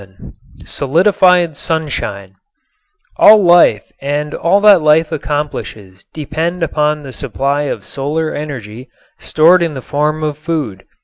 [0.01, 2.33] XI SOLIDIFIED SUNSHINE
[3.17, 9.61] All life and all that life accomplishes depend upon the supply of solar energy stored
[9.61, 10.85] in the form of food.